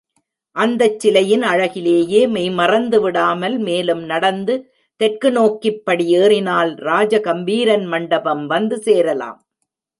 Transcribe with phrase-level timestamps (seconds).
[0.55, 4.55] அந்தச் சிலையின் அழகிலேயே மெய்மறந்து விடாமல் மேலும் நடந்து
[5.01, 9.39] தெற்கு நோக்கிப் படி ஏறினால் ராஜகம்பீரன் மண்டபம் வந்துசேரலாம்.